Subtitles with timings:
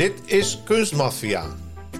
[0.00, 1.46] Dit is Kunstmafia.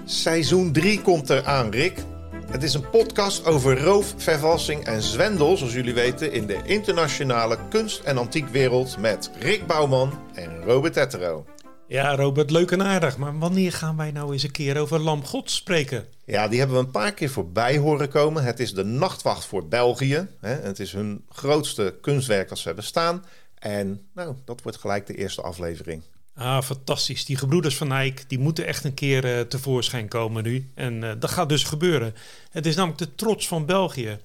[0.05, 2.03] Seizoen 3 komt eraan, Rick.
[2.51, 7.57] Het is een podcast over roof, vervalsing en zwendel, zoals jullie weten, in de internationale
[7.69, 11.45] kunst- en antiekwereld met Rick Bouwman en Robert Tettero.
[11.87, 13.17] Ja, Robert, leuk en aardig.
[13.17, 16.05] Maar wanneer gaan wij nou eens een keer over Lam God spreken?
[16.25, 18.43] Ja, die hebben we een paar keer voorbij horen komen.
[18.43, 20.27] Het is de Nachtwacht voor België.
[20.39, 20.53] Hè?
[20.53, 23.25] Het is hun grootste kunstwerk dat ze hebben staan.
[23.59, 26.03] En nou, dat wordt gelijk de eerste aflevering.
[26.41, 27.25] Ah, fantastisch.
[27.25, 30.69] Die gebroeders van Eyck, die moeten echt een keer uh, tevoorschijn komen nu.
[30.75, 32.15] En uh, dat gaat dus gebeuren.
[32.51, 34.19] Het is namelijk de trots van België.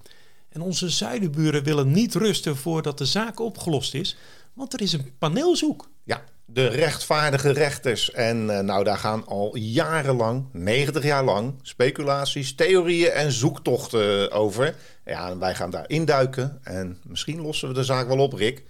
[0.48, 4.16] En onze zuidenburen willen niet rusten voordat de zaak opgelost is.
[4.52, 5.88] Want er is een paneelzoek.
[6.04, 8.10] Ja, de rechtvaardige rechters.
[8.10, 14.74] En uh, nou, daar gaan al jarenlang, 90 jaar lang, speculaties, theorieën en zoektochten over.
[15.04, 16.60] Ja, en wij gaan daar induiken.
[16.62, 18.64] En misschien lossen we de zaak wel op, Rick.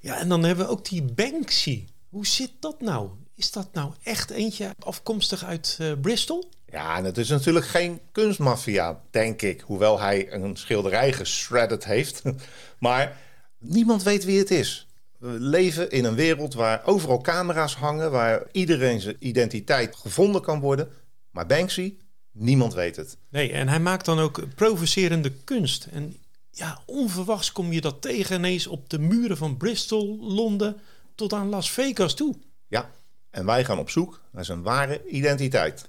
[0.00, 1.84] Ja, en dan hebben we ook die Banksy.
[2.14, 3.10] Hoe zit dat nou?
[3.34, 6.50] Is dat nou echt eentje afkomstig uit uh, Bristol?
[6.66, 9.60] Ja, en het is natuurlijk geen kunstmafia, denk ik.
[9.60, 12.22] Hoewel hij een schilderij geschredderd heeft.
[12.78, 13.16] maar
[13.58, 14.86] niemand weet wie het is.
[15.18, 20.60] We leven in een wereld waar overal camera's hangen, waar iedereen zijn identiteit gevonden kan
[20.60, 20.88] worden.
[21.30, 21.94] Maar Banksy,
[22.32, 23.16] niemand weet het.
[23.28, 25.88] Nee, en hij maakt dan ook provocerende kunst.
[25.92, 26.16] En
[26.50, 30.80] ja, onverwachts kom je dat tegen ineens op de muren van Bristol, Londen
[31.14, 32.34] tot aan Las Vegas toe.
[32.68, 32.90] Ja,
[33.30, 35.88] en wij gaan op zoek naar zijn ware identiteit.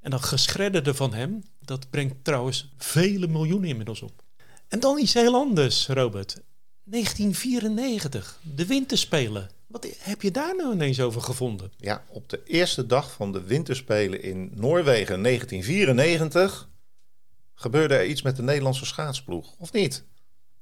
[0.00, 4.22] En dat geschredderde van hem, dat brengt trouwens vele miljoenen inmiddels op.
[4.68, 6.40] En dan iets heel anders, Robert.
[6.84, 9.50] 1994, de winterspelen.
[9.66, 11.72] Wat heb je daar nou ineens over gevonden?
[11.76, 16.68] Ja, op de eerste dag van de winterspelen in Noorwegen 1994
[17.54, 20.04] gebeurde er iets met de Nederlandse schaatsploeg, of niet?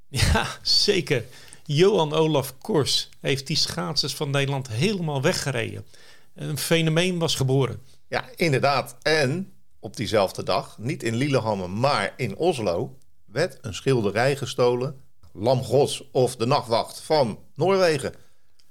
[0.08, 1.24] Ja, zeker.
[1.66, 5.86] Johan Olaf Kors heeft die schaatsers van Nederland helemaal weggereden.
[6.34, 7.80] Een fenomeen was geboren.
[8.08, 8.96] Ja, inderdaad.
[9.02, 15.00] En op diezelfde dag, niet in Lillehammer, maar in Oslo, werd een schilderij gestolen.
[15.32, 18.14] Lam Gods of de Nachtwacht van Noorwegen.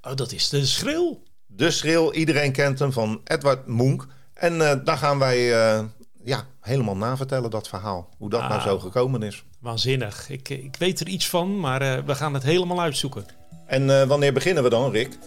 [0.02, 1.22] Oh, dat is de schreeuw.
[1.46, 4.06] De schreeuw, iedereen kent hem van Edward Munch.
[4.34, 5.84] En uh, daar gaan wij uh,
[6.24, 8.08] ja, helemaal navertellen, dat verhaal.
[8.18, 9.44] Hoe dat ah, nou zo gekomen is.
[9.60, 10.30] Waanzinnig.
[10.30, 13.26] Ik, ik weet er iets van, maar uh, we gaan het helemaal uitzoeken.
[13.66, 15.18] En wanneer beginnen we dan, Rick?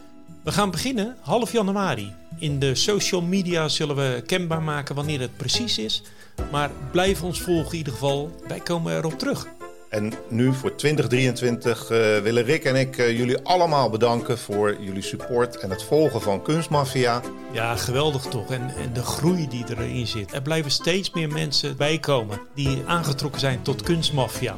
[0.43, 2.13] We gaan beginnen half januari.
[2.39, 6.03] In de social media zullen we kenbaar maken wanneer het precies is.
[6.51, 8.31] Maar blijf ons volgen in ieder geval.
[8.47, 9.47] Wij komen erop terug.
[9.89, 15.01] En nu voor 2023 uh, willen Rick en ik uh, jullie allemaal bedanken voor jullie
[15.01, 17.21] support en het volgen van Kunstmafia.
[17.51, 18.51] Ja, geweldig toch.
[18.51, 20.33] En, en de groei die erin zit.
[20.33, 24.55] Er blijven steeds meer mensen bijkomen die aangetrokken zijn tot Kunstmafia.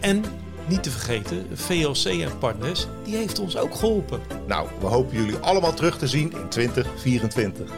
[0.00, 0.24] En
[0.66, 4.20] niet te vergeten, VLC en Partners, die heeft ons ook geholpen.
[4.46, 7.70] Nou, we hopen jullie allemaal terug te zien in 2024.